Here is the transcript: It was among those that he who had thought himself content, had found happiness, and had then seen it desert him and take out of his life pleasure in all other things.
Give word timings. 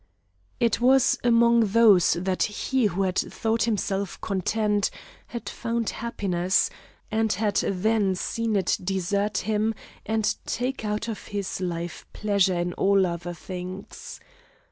It 0.59 0.79
was 0.81 1.19
among 1.23 1.59
those 1.73 2.13
that 2.13 2.41
he 2.41 2.87
who 2.87 3.03
had 3.03 3.19
thought 3.19 3.65
himself 3.65 4.19
content, 4.19 4.89
had 5.27 5.47
found 5.47 5.91
happiness, 5.91 6.71
and 7.11 7.31
had 7.33 7.57
then 7.57 8.15
seen 8.15 8.55
it 8.55 8.79
desert 8.83 9.37
him 9.45 9.75
and 10.03 10.35
take 10.47 10.83
out 10.83 11.07
of 11.07 11.27
his 11.27 11.61
life 11.61 12.07
pleasure 12.13 12.55
in 12.57 12.73
all 12.73 13.05
other 13.05 13.35
things. 13.35 14.19